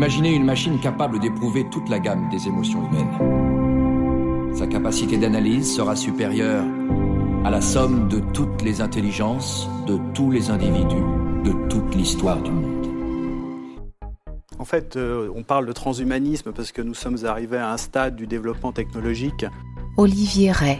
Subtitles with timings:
[0.00, 4.54] Imaginez une machine capable d'éprouver toute la gamme des émotions humaines.
[4.54, 6.64] Sa capacité d'analyse sera supérieure
[7.44, 11.04] à la somme de toutes les intelligences, de tous les individus,
[11.44, 12.86] de toute l'histoire du monde.
[14.58, 18.16] En fait, euh, on parle de transhumanisme parce que nous sommes arrivés à un stade
[18.16, 19.44] du développement technologique.
[19.98, 20.78] Olivier Ray.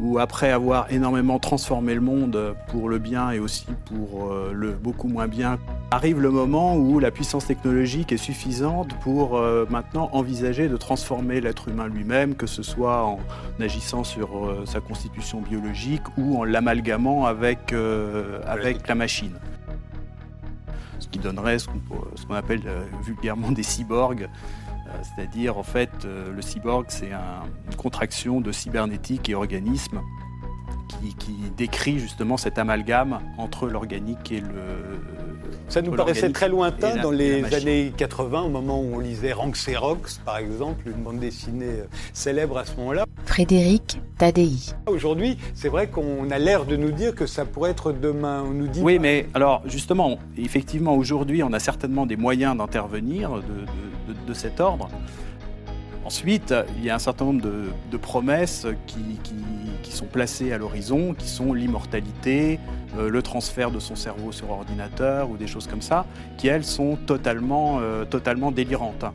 [0.00, 4.72] Où après avoir énormément transformé le monde pour le bien et aussi pour euh, le
[4.72, 5.60] beaucoup moins bien,
[5.90, 11.40] arrive le moment où la puissance technologique est suffisante pour euh, maintenant envisager de transformer
[11.40, 13.18] l'être humain lui-même, que ce soit en
[13.60, 17.74] agissant sur sa constitution biologique ou en l'amalgamant avec,
[18.46, 19.36] avec la machine
[20.98, 24.24] ce qui donnerait ce qu'on appelle euh, vulgairement des cyborgs.
[24.24, 30.00] Euh, c'est-à-dire, en fait, euh, le cyborg, c'est une contraction de cybernétique et organisme
[31.00, 31.14] qui,
[31.56, 35.00] décrit justement cet amalgame entre l'organique et le.
[35.68, 40.20] Ça nous paraissait très lointain dans les années 80, au moment où on lisait Ranxerox,
[40.24, 43.04] par exemple, une bande dessinée célèbre à ce moment-là.
[43.24, 44.52] Frédéric Tadei.
[44.86, 48.44] Aujourd'hui, c'est vrai qu'on a l'air de nous dire que ça pourrait être demain.
[48.46, 53.30] On nous dit oui, mais alors justement, effectivement, aujourd'hui, on a certainement des moyens d'intervenir
[54.26, 54.88] de, cet ordre.
[56.06, 59.02] Ensuite, il y a un certain nombre de, promesses qui,
[59.90, 62.60] sont placées à l'horizon, qui sont l'immortalité,
[62.98, 66.04] euh, le transfert de son cerveau sur ordinateur ou des choses comme ça,
[66.36, 69.06] qui elles sont totalement, euh, totalement délirantes.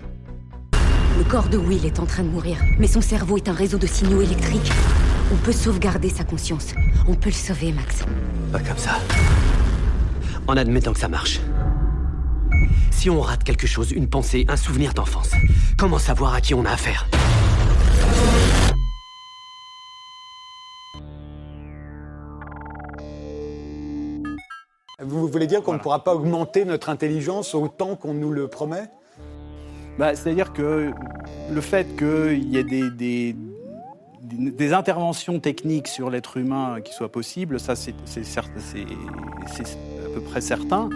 [1.18, 3.78] Le corps de Will est en train de mourir, mais son cerveau est un réseau
[3.78, 4.72] de signaux électriques.
[5.32, 6.74] On peut sauvegarder sa conscience.
[7.08, 8.04] On peut le sauver, Max.
[8.52, 8.98] Pas comme ça.
[10.48, 11.40] En admettant que ça marche.
[12.92, 15.32] Si on rate quelque chose, une pensée, un souvenir d'enfance,
[15.78, 17.08] comment savoir à qui on a affaire?
[25.04, 28.84] Vous voulez dire qu'on ne pourra pas augmenter notre intelligence autant qu'on nous le promet?
[29.98, 30.92] Bah, C'est-à-dire que
[31.52, 33.36] le fait qu'il y ait des,
[34.22, 38.44] des, interventions techniques sur l'être humain qui soient possibles, ça c'est à
[40.14, 40.90] peu près certain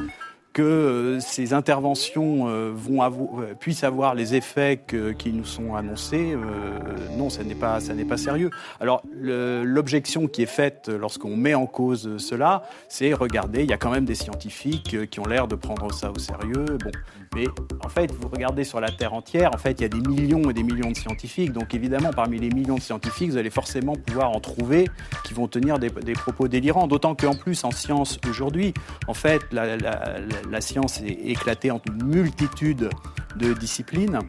[0.55, 4.81] que euh, ces interventions euh, vont euh, puissent avoir les effets
[5.17, 6.33] qui nous sont annoncés,
[7.17, 8.49] non, ça n'est pas, pas sérieux.
[8.79, 13.77] Alors l'objection qui est faite lorsqu'on met en cause cela, c'est regardez, il y a
[13.77, 16.66] quand même des scientifiques qui ont l'air de prendre ça au sérieux.
[16.83, 16.91] Bon,
[17.35, 17.47] mais
[17.84, 20.50] en fait, vous regardez sur la Terre entière, en fait, il y a des millions
[20.50, 21.51] et des millions de scientifiques.
[21.51, 24.85] Donc évidemment, parmi les millions de scientifiques, vous allez forcément pouvoir en trouver
[25.25, 26.88] qui vont tenir des, propos délirants.
[26.88, 28.73] D'autant qu'en plus, en science aujourd'hui,
[29.09, 32.90] en fait, la, la science est éclatée en une multitude
[33.35, 34.19] de disciplines.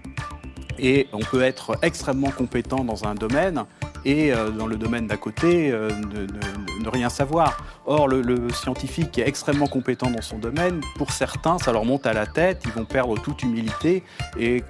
[0.78, 3.65] Et on peut être extrêmement compétent dans un domaine
[4.06, 7.59] et euh, dans le domaine d'à côté euh, ne, rien savoir.
[7.87, 12.06] Or, le, scientifique qui est extrêmement compétent dans son domaine, pour certains, ça leur monte
[12.06, 14.05] à la tête, ils vont perdre toute humilité
[14.39, 14.62] et,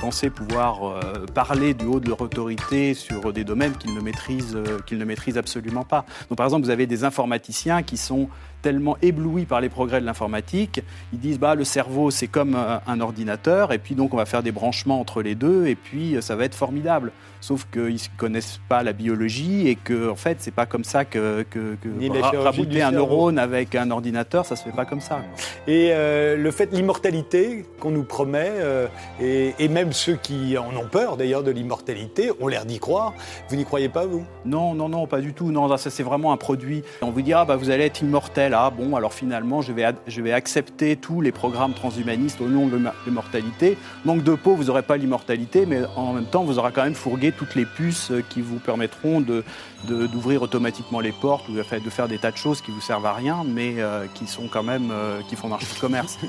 [0.00, 4.56] penser pouvoir euh, parler du haut de leur autorité sur des domaines qu'ils ne, maîtrisent,
[4.86, 6.06] qu'ils ne maîtrisent absolument pas.
[6.30, 8.30] Donc, par exemple, vous avez des informaticiens qui sont
[8.62, 10.82] tellement éblouis par les progrès de l'informatique,
[11.12, 12.56] ils disent bah le cerveau c'est comme
[12.86, 16.16] un ordinateur et puis donc on va faire des branchements entre les deux et puis
[16.20, 17.12] ça va être formidable.
[17.40, 21.06] Sauf qu'ils ne connaissent pas la biologie et que en fait c'est pas comme ça
[21.06, 25.22] que, que, que un neurone avec un ordinateur ça se fait pas comme ça.
[25.66, 28.88] Et euh, le fait de l'immortalité qu'on nous promet euh,
[29.20, 33.14] et, même ceux qui en ont peur d'ailleurs de l'immortalité ont l'air d'y croire.
[33.48, 34.24] Vous n'y croyez pas vous?
[34.44, 35.50] Non non non pas du tout.
[35.50, 36.82] Non ça c'est vraiment un produit.
[37.00, 40.22] On vous dira bah vous allez être immortel ah bon alors finalement je vais je
[40.22, 44.82] vais accepter tous les programmes transhumanistes au nom de l'immortalité manque de peau vous n'aurez
[44.82, 48.40] pas l'immortalité mais en même temps vous aurez quand même fourgué toutes les puces qui
[48.40, 49.44] vous permettront d'ouvrir
[49.88, 53.06] de, d'ouvrir automatiquement les portes ou de faire des tas de choses qui vous servent
[53.06, 56.18] à rien, mais euh, qui sont quand même euh, qui font marcher le commerce.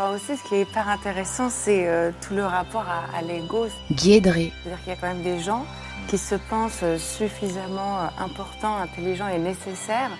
[0.00, 3.66] Enfin aussi, ce qui est hyper intéressant, c'est euh, tout le rapport à, l'ego.
[3.90, 4.52] Guédré.
[4.62, 5.66] C'est-à-dire qu'il y a quand même des gens
[6.08, 10.10] qui se pensent suffisamment importants, intelligents et nécessaires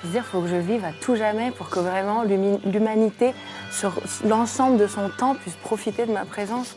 [0.00, 3.34] pour se dire faut que je vive à tout jamais pour que vraiment l'humanité,
[3.70, 3.92] sur
[4.24, 6.76] l'ensemble de son temps, puisse profiter de ma présence.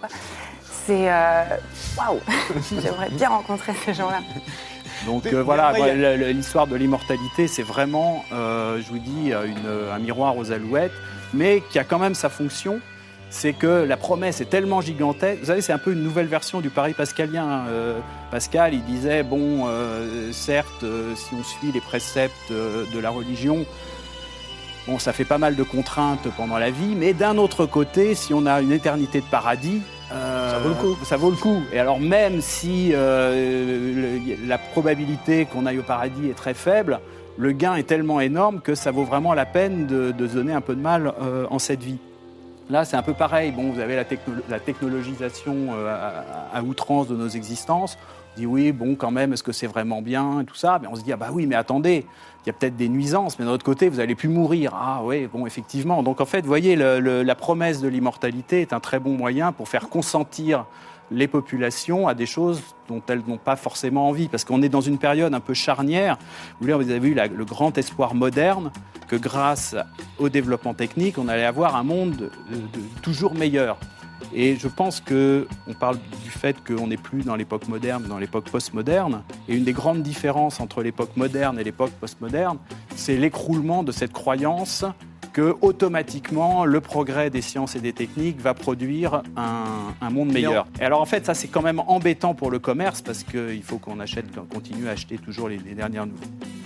[0.85, 1.11] C'est.
[1.11, 1.43] Euh,
[1.97, 2.19] waouh
[2.81, 4.21] J'aimerais bien rencontrer ces gens-là.
[5.05, 5.73] Donc euh, voilà,
[6.31, 10.93] l'histoire de l'immortalité, c'est vraiment, euh, je vous dis, un miroir aux alouettes,
[11.33, 12.79] mais qui a quand même sa fonction.
[13.31, 15.39] C'est que la promesse est tellement gigantesque.
[15.39, 17.47] Vous savez, c'est un peu une nouvelle version du pari pascalien.
[17.47, 17.65] Hein.
[18.29, 19.67] Pascal, il disait bon,
[20.31, 20.85] certes,
[21.15, 23.65] si on suit les préceptes de la religion,
[24.87, 28.33] Bon, ça fait pas mal de contraintes pendant la vie, mais d'un autre côté, si
[28.33, 30.97] on a une éternité de paradis, ça vaut le coup.
[31.03, 31.61] Ça vaut le coup.
[31.71, 36.99] Et alors même si euh, la probabilité qu'on aille au paradis est très faible,
[37.37, 40.61] le gain est tellement énorme que ça vaut vraiment la peine de, se donner un
[40.61, 41.99] peu de mal euh, en cette vie.
[42.71, 43.51] Là, c'est un peu pareil.
[43.51, 46.21] Bon, vous avez la, techno- la technologisation euh,
[46.53, 47.97] à, outrance de nos existences.
[48.33, 50.79] On dit oui, bon, quand même, est-ce que c'est vraiment bien et tout ça?
[50.81, 52.05] Mais on se dit, ah bah oui, mais attendez,
[52.43, 54.71] il y a peut-être des nuisances, mais d'un autre côté, vous allez plus mourir.
[54.73, 56.01] Ah oui, bon, effectivement.
[56.01, 59.67] Donc en fait, vous voyez, la promesse de l'immortalité est un très bon moyen pour
[59.67, 60.65] faire consentir
[61.11, 64.27] les populations à des choses dont elles n'ont pas forcément envie.
[64.27, 66.17] Parce qu'on est dans une période un peu charnière.
[66.59, 68.71] Vous avez vu le grand espoir moderne
[69.07, 69.75] que grâce
[70.19, 73.77] au développement technique, on allait avoir un monde de- de- toujours meilleur.
[74.33, 78.17] Et je pense que on parle du fait qu'on n'est plus dans l'époque moderne, dans
[78.19, 79.23] l'époque postmoderne.
[79.49, 82.57] Et une des grandes différences entre l'époque moderne et l'époque postmoderne,
[82.95, 84.85] c'est l'écroulement de cette croyance
[85.33, 90.67] que automatiquement le progrès des sciences et des techniques va produire un, un monde meilleur.
[90.79, 93.77] Et alors en fait, ça c'est quand même embêtant pour le commerce parce qu'il faut
[93.77, 96.13] qu'on achète, qu'on continue à acheter toujours les, les dernières nou-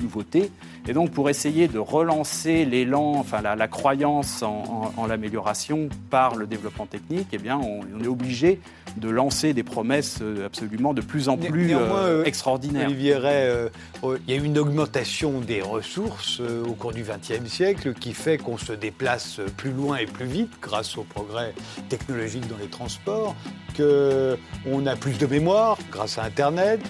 [0.01, 0.51] nouveautés.
[0.88, 5.89] Et donc pour essayer de relancer l'élan, enfin la, la croyance en, en- en l'amélioration
[6.09, 8.59] par le développement technique, eh bien on, on est obligé
[8.97, 12.88] de lancer des promesses euh, absolument de plus en plus euh, euh, extraordinaires.
[12.88, 13.69] Olivier Ray, euh,
[14.03, 18.38] il y a eu une augmentation des ressources au cours du XXe siècle qui fait
[18.38, 21.53] qu'on se déplace plus loin et plus vite grâce au progrès
[21.89, 23.36] technologique dans les transports,
[23.75, 26.81] qu'on a plus de mémoire grâce à Internet,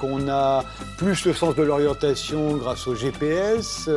[0.00, 0.64] qu'on a
[0.98, 3.88] plus le sens de l'orientation grâce au GPS.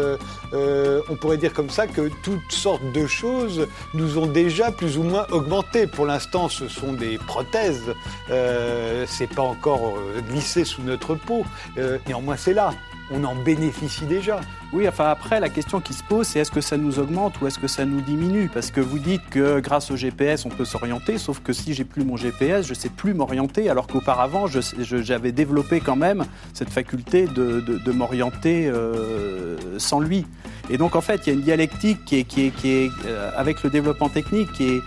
[0.54, 5.04] on pourrait dire comme ça que toutes sortes de choses nous ont déjà plus ou
[5.04, 5.88] moins augmenté.
[5.88, 7.94] Pour l'instant, ce sont des prothèses.
[8.30, 11.46] Euh, c'est pas encore euh, glissé sous notre peau.
[11.78, 12.72] Euh, néanmoins, c'est là.
[13.12, 14.42] On en bénéficie déjà.
[14.74, 17.48] Oui, enfin après, la question qui se pose, c'est est-ce que ça nous augmente ou
[17.48, 18.50] est-ce que ça nous diminue?
[18.52, 21.84] Parce que vous dites que grâce au GPS, on peut s'orienter, sauf que si j'ai
[21.84, 27.28] plus mon GPS, je sais plus m'orienter, alors qu'auparavant, j'avais développé quand même cette faculté
[27.28, 30.26] de, m'orienter euh, sans lui.
[30.72, 32.90] Et donc en fait, il y a une dialectique qui est,
[33.38, 34.82] avec le développement technique, qui est,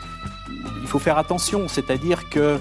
[0.83, 2.59] il faut faire attention, c'est-à-dire que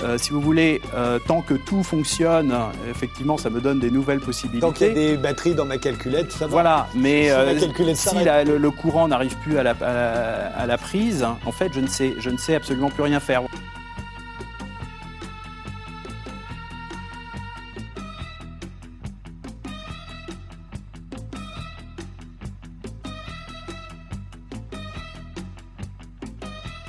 [0.00, 2.54] euh, si vous voulez, euh, tant que tout fonctionne,
[2.88, 4.60] effectivement, ça me donne des nouvelles possibilités.
[4.64, 6.50] Tant qu'il y a des batteries dans ma calculette, ça va.
[6.52, 10.46] Voilà, mais Si euh, si la- le, le courant n'arrive plus à la, à la-
[10.56, 13.42] à la prise, en fait, je ne sais, je ne sais absolument plus rien faire.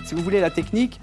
[0.10, 1.00] Si vous voulez, la technique,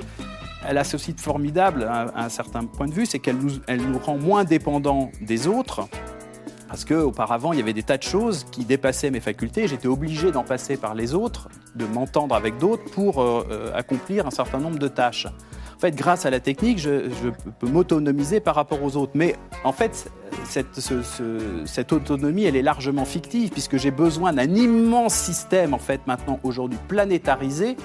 [0.68, 4.18] elle a ceci de formidable à, un certain point de vue, c'est qu'elle nous, rend
[4.18, 5.88] moins dépendants des autres.
[6.66, 9.68] Parce qu'auparavant, il y avait des tas de choses qui dépassaient mes facultés.
[9.68, 14.26] J'étais obligé d'en passer par les autres, de m'entendre avec d'autres pour euh, euh, accomplir
[14.26, 15.28] un certain nombre de tâches.
[15.76, 17.08] En fait, grâce à la technique, je,
[17.60, 19.12] peux m'autonomiser par rapport aux autres.
[19.14, 20.10] Mais en fait,
[20.42, 25.74] cette, ce- ce- cette autonomie, elle est largement fictive, puisque j'ai besoin d'un immense système,
[25.74, 27.76] en fait, maintenant, aujourd'hui, planétarisé,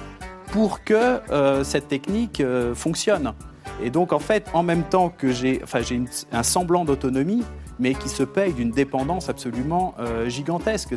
[0.52, 0.94] pour que
[1.32, 3.32] euh, cette technique euh, fonctionne.
[3.82, 5.80] Et donc, en fait, en même temps que j'ai enfin,
[6.30, 7.42] un semblant d'autonomie,
[7.78, 10.94] mais qui se paye d'une dépendance absolument euh, gigantesque.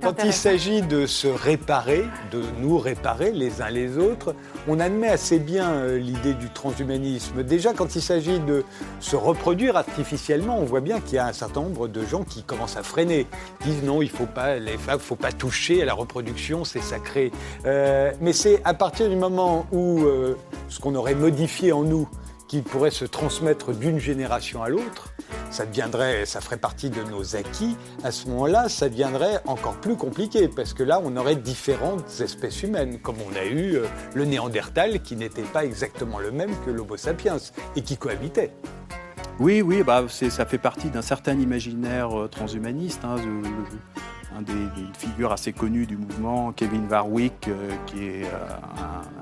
[0.00, 4.34] Quand il s'agit de se réparer, de nous réparer les uns les autres,
[4.68, 7.42] on admet assez bien euh, l'idée du transhumanisme.
[7.42, 8.64] Déjà, quand il s'agit de
[9.00, 12.44] se reproduire artificiellement, on voit bien qu'il y a un certain nombre de gens qui
[12.44, 13.26] commencent à freiner,
[13.62, 16.82] Ils disent non, il faut pas, les femmes, faut pas toucher à la reproduction, c'est
[16.82, 17.32] sacré.
[17.66, 20.36] Euh, mais c'est à partir du moment où euh,
[20.68, 22.08] ce qu'on aurait modifié en nous,
[22.48, 25.12] qui pourrait se transmettre d'une génération à l'autre,
[25.50, 27.76] ça deviendrait, ça ferait partie de nos acquis.
[28.02, 32.62] À ce moment-là, ça deviendrait encore plus compliqué parce que là, on aurait différentes espèces
[32.62, 36.70] humaines, comme on a eu euh, le Néandertal qui n'était pas exactement le même que
[36.70, 37.36] l'Homo sapiens
[37.76, 38.52] et qui cohabitait.
[39.38, 43.04] Oui, oui, bah, ça fait partie d'un certain imaginaire euh, transhumaniste.
[43.04, 43.16] hein,
[44.36, 48.28] un des, des figures assez connues du mouvement, Kevin Warwick, euh, qui est euh,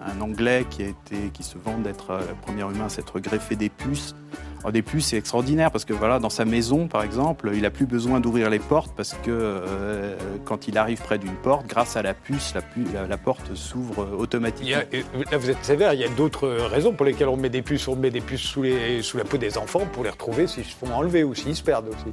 [0.09, 2.89] un, un Anglais qui, a été, qui se vante d'être euh, le premier humain à
[2.89, 4.15] s'être greffé des puces.
[4.61, 7.71] Alors, des puces, c'est extraordinaire parce que voilà, dans sa maison, par exemple, il n'a
[7.71, 12.03] plus besoin d'ouvrir les portes parce que quand il arrive près d'une porte, grâce à
[12.03, 14.79] la puce, la, pu- la- la porte s'ouvre automatiquement.
[14.79, 17.63] a- là, vous êtes sévère, il y a d'autres raisons pour lesquelles on met des
[17.63, 17.87] puces.
[17.87, 20.65] On met des puces sous, les, sous la peau des enfants pour les retrouver s'ils
[20.65, 22.13] se font enlever ou s'ils se perdent aussi.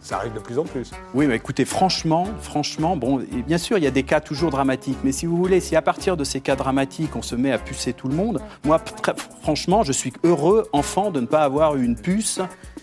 [0.00, 0.90] Ça arrive de plus en plus.
[1.14, 2.98] Oui, mais écoutez, franchement, franchement,
[3.46, 5.82] bien sûr, il y a des cas toujours dramatiques, mais si vous voulez, si à
[5.82, 9.14] partir de ces cas dramatiques, on se met à pucer tout le monde, moi, très
[9.42, 12.40] franchement, je suis heureux, enfant, de ne pas avoir eu une puce,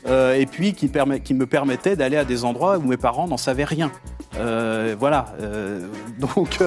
[0.07, 0.87] euh, et puis qui,
[1.33, 3.91] me permettait d'aller à des endroits où mes parents n'en savaient rien.
[4.37, 5.33] Euh, voilà.
[5.41, 5.87] Euh,
[6.19, 6.59] donc,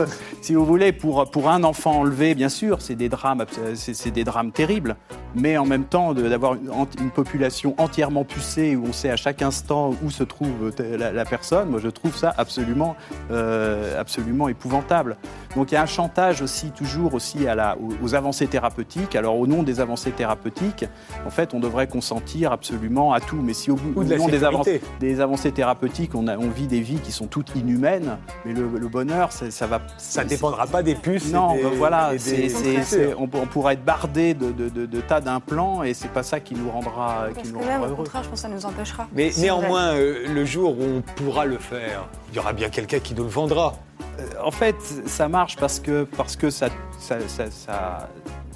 [0.43, 4.25] si vous voulez, pour, pour un enfant enlevé, bien sûr, c'est des drames, c'est des
[4.25, 4.97] drames terribles.
[5.35, 9.95] Mais en même temps, d'avoir une, population entièrement pucée où on sait à chaque instant
[10.03, 12.97] où se trouve t- la, la personne, moi je trouve ça absolument,
[13.31, 15.17] euh, absolument épouvantable.
[15.57, 19.17] Donc il y a un chantage aussi toujours aussi à la, aux, aux avancées thérapeutiques.
[19.17, 20.85] Alors au nom des avancées thérapeutiques,
[21.27, 23.41] en fait, on devrait consentir absolument à tout.
[23.43, 26.49] Mais si au, bout- de au nom des avancées, des avancées thérapeutiques, on, a- on
[26.49, 29.81] vit des vies qui sont toutes inhumaines, mais le, le bonheur, ça va.
[29.99, 31.29] Ça ne dépendra pas des puces.
[31.29, 34.87] et Non, des- ben voilà, et des on, on pourra être bardé de, de, de-
[34.87, 37.73] de tas d'implants et c'est pas ça qui nous rendra, qui Parce nous que même,
[37.73, 37.97] rendra au heureux.
[37.97, 39.07] contraire, je pense que ça nous empêchera.
[39.15, 42.99] Mais néanmoins, euh, le jour où on pourra le faire, il y aura bien quelqu'un
[43.01, 43.75] qui nous le vendra.
[44.19, 48.09] Euh, En fait, ça marche parce que, parce que ça, ça, ça, ça-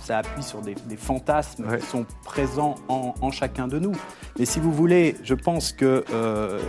[0.05, 1.79] ça appuie sur des, des fantasmes Ouais.
[1.79, 3.93] qui sont présents en, en chacun de nous.
[4.39, 6.61] Mais si vous voulez, je pense que euh,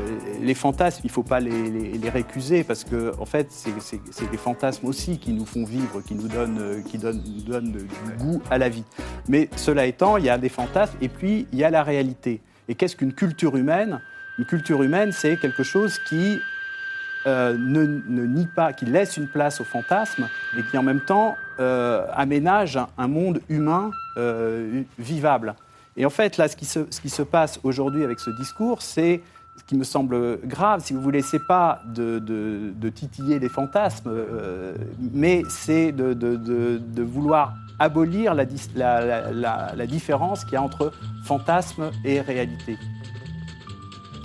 [0.42, 4.32] les fantasmes, il ne faut pas les, les- les récuser parce que, en fait, c'est
[4.32, 7.72] les fantasmes aussi qui nous font vivre, qui nous donnent, euh, qui donnent, nous donnent
[7.72, 8.84] du goût à la vie.
[9.27, 12.42] Mais cela étant, il y a des fantasmes et puis il y a la réalité.
[12.68, 14.00] Et qu'est-ce qu'une culture humaine?
[14.39, 16.39] Une culture humaine, c'est quelque chose qui
[17.27, 21.01] euh, ne, ne nie pas, qui laisse une place au fantasme, mais qui en même
[21.01, 25.55] temps euh, aménage un, monde humain euh, vivable.
[25.97, 28.81] Et en fait, là, ce qui se, ce qui se passe aujourd'hui avec ce discours,
[28.81, 29.21] c'est
[29.57, 34.09] ce qui me semble grave, si vous voulez, c'est pas de, de- titiller les fantasmes,
[34.09, 34.75] euh,
[35.13, 36.35] mais c'est de, de-
[37.03, 38.45] vouloir abolir la-
[38.75, 40.91] la- la- la différence qu'il y a entre
[41.24, 42.77] fantasme et réalité.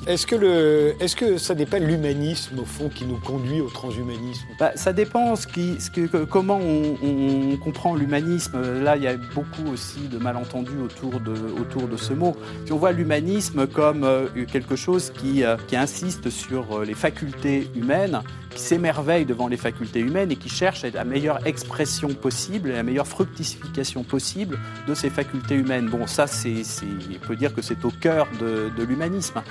[0.07, 3.69] Est-ce que, le, est-ce que ça n'est pas l'humanisme, au fond, qui nous conduit au
[3.69, 4.47] transhumanisme?
[4.59, 8.59] Bah, ça dépend ce que- comment on, comprend l'humanisme.
[8.83, 12.35] Là, il y a beaucoup aussi de malentendus autour de, autour de ce mot.
[12.65, 16.95] Si on voit l'humanisme comme euh, quelque chose qui, euh, qui insiste sur euh, les
[16.95, 22.71] facultés humaines, qui s'émerveille devant les facultés humaines et qui cherche la meilleure expression possible,
[22.71, 25.89] la meilleure fructification possible de ces facultés humaines.
[25.89, 26.87] Bon, ça, c'est, c'est-
[27.23, 29.43] on peut dire que c'est au cœur de, de l'humanisme.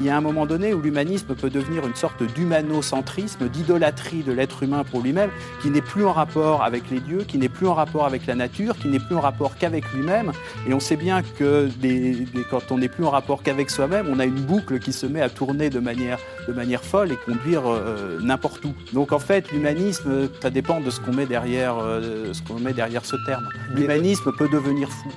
[0.00, 4.32] Il y a un moment donné où l'humanisme peut devenir une sorte d'humanocentrisme, d'idolâtrie de
[4.32, 5.30] l'être humain pour lui-même,
[5.62, 8.34] qui n'est plus en rapport avec les dieux, qui n'est plus en rapport avec la
[8.34, 10.32] nature, qui n'est plus en rapport qu'avec lui-même.
[10.66, 14.06] Et on sait bien que des- des- quand on n'est plus en rapport qu'avec soi-même,
[14.10, 17.16] on a une boucle qui se met à tourner de manière, de manière folle et
[17.16, 18.72] conduire euh, n'importe où.
[18.92, 22.72] Donc en fait, l'humanisme, ça dépend de ce qu'on met derrière, euh, ce qu'on met
[22.72, 23.48] derrière ce terme.
[23.74, 25.10] L'humanisme peut devenir fou.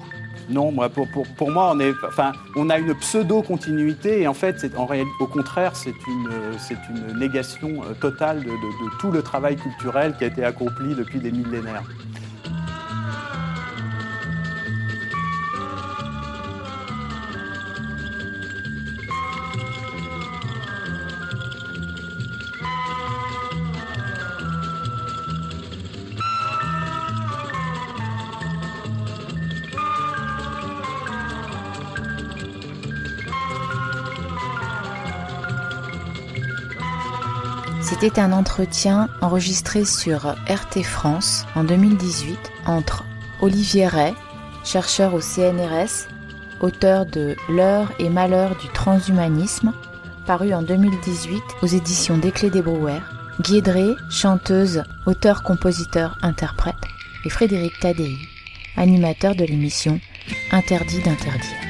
[0.49, 0.73] Non,
[1.37, 1.75] pour, moi,
[2.55, 4.65] on, a une pseudo-continuité et en fait,
[5.19, 10.43] au contraire, c'est une, négation euh, totale de tout le travail culturel qui a été
[10.43, 11.83] accompli depuis des millénaires.
[37.97, 43.05] C'était un entretien enregistré sur RT France en 2018 entre
[43.39, 44.13] Olivier Ray,
[44.65, 46.09] chercheur au CNRS,
[46.59, 49.71] auteur de L'heure et malheur du transhumanisme,
[50.27, 52.99] paru en 2018 aux éditions des Clés des Brouwer,
[53.39, 56.75] Guy Drey, chanteuse, auteur, compositeur, interprète,
[57.23, 58.17] et Frédéric Tadei,
[58.75, 60.01] animateur de l'émission
[60.51, 61.64] Interdit d'interdire.